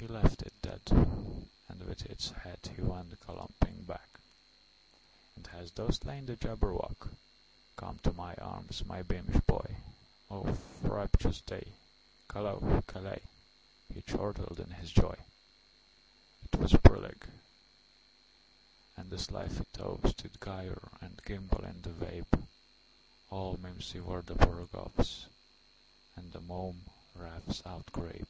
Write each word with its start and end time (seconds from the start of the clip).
He 0.00 0.08
left 0.08 0.42
it 0.42 0.52
dead, 0.62 0.80
and 1.68 1.86
with 1.86 2.04
its 2.06 2.30
headHe 2.32 2.80
went 2.80 3.20
galumphing 3.20 3.86
back."And 3.86 5.46
hast 5.46 5.76
thou 5.76 5.90
slain 5.90 6.26
the 6.26 6.34
Jabberwock? 6.34 7.10
Come 7.76 7.98
to 8.02 8.12
my 8.12 8.34
arms, 8.36 8.84
my 8.84 9.02
beamish 9.02 9.40
boy!O 9.46 10.52
frabjous 10.82 11.40
day! 11.46 11.68
Callooh! 12.28 12.82
Callay!"He 12.86 14.02
chortled 14.02 14.58
in 14.58 14.70
his 14.72 14.90
joy.'T 14.90 16.58
was 16.58 16.72
brillig, 16.72 17.24
and 18.96 19.08
the 19.08 19.18
slithy 19.18 19.66
tovesDid 19.72 20.40
gyre 20.44 20.90
and 21.00 21.22
gimble 21.24 21.64
in 21.64 21.80
the 21.82 21.90
wabe; 21.90 22.44
All 23.30 23.56
mimsy 23.58 24.00
were 24.00 24.22
the 24.22 24.34
borogoves, 24.34 25.26
And 26.16 26.32
the 26.32 26.40
mome 26.40 26.80
raths 27.14 27.62
outgrabe. 27.62 28.26